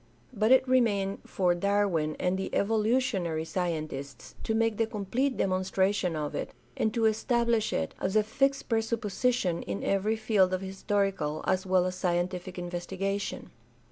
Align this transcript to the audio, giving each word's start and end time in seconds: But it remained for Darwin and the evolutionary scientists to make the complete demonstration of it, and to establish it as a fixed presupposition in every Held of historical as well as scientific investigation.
But 0.33 0.51
it 0.51 0.67
remained 0.67 1.19
for 1.27 1.53
Darwin 1.53 2.15
and 2.19 2.35
the 2.35 2.49
evolutionary 2.55 3.45
scientists 3.45 4.33
to 4.43 4.55
make 4.55 4.77
the 4.77 4.87
complete 4.87 5.37
demonstration 5.37 6.15
of 6.15 6.33
it, 6.33 6.55
and 6.75 6.91
to 6.95 7.05
establish 7.05 7.71
it 7.71 7.93
as 8.01 8.15
a 8.15 8.23
fixed 8.23 8.67
presupposition 8.67 9.61
in 9.61 9.83
every 9.83 10.15
Held 10.15 10.55
of 10.55 10.61
historical 10.61 11.43
as 11.45 11.67
well 11.67 11.85
as 11.85 11.93
scientific 11.93 12.57
investigation. 12.57 13.51